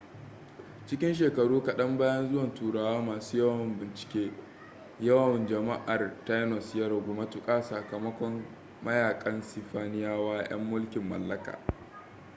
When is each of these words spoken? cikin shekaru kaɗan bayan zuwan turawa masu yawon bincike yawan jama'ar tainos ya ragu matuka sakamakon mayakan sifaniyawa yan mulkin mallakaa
cikin 0.85 1.13
shekaru 1.15 1.61
kaɗan 1.63 1.97
bayan 1.97 2.29
zuwan 2.31 2.53
turawa 2.55 3.01
masu 3.01 3.37
yawon 3.37 3.79
bincike 3.79 4.31
yawan 4.99 5.47
jama'ar 5.47 6.15
tainos 6.25 6.75
ya 6.75 6.87
ragu 6.89 7.13
matuka 7.13 7.61
sakamakon 7.63 8.45
mayakan 8.83 9.43
sifaniyawa 9.43 10.43
yan 10.49 10.63
mulkin 10.69 11.09
mallakaa 11.09 11.59